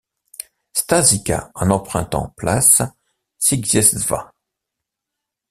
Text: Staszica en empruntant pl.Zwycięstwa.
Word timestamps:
Staszica 0.79 1.37
en 1.61 1.69
empruntant 1.75 2.27
pl.Zwycięstwa. 2.37 4.19